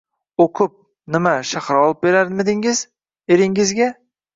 [0.45, 0.71] oʼqib,
[1.17, 2.87] nima, shahar olib berarmidingiz
[3.39, 3.97] eringizga!